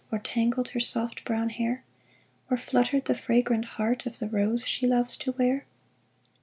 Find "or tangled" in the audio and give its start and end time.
0.11-0.69